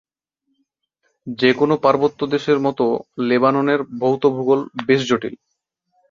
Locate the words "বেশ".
4.87-5.01